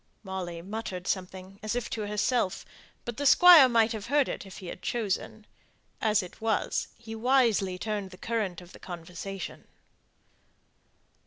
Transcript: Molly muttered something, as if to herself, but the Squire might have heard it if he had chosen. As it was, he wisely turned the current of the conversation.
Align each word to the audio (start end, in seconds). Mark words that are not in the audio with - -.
Molly 0.23 0.63
muttered 0.63 1.05
something, 1.05 1.59
as 1.61 1.75
if 1.75 1.87
to 1.91 2.07
herself, 2.07 2.65
but 3.05 3.17
the 3.17 3.25
Squire 3.27 3.69
might 3.69 3.91
have 3.91 4.07
heard 4.07 4.27
it 4.27 4.47
if 4.47 4.57
he 4.57 4.65
had 4.65 4.81
chosen. 4.81 5.45
As 6.01 6.23
it 6.23 6.41
was, 6.41 6.87
he 6.97 7.13
wisely 7.13 7.77
turned 7.77 8.09
the 8.09 8.17
current 8.17 8.61
of 8.61 8.71
the 8.71 8.79
conversation. 8.79 9.67